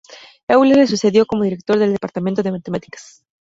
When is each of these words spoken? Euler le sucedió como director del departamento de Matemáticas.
Euler 0.49 0.77
le 0.77 0.87
sucedió 0.87 1.27
como 1.27 1.43
director 1.43 1.77
del 1.77 1.93
departamento 1.93 2.41
de 2.41 2.51
Matemáticas. 2.53 3.23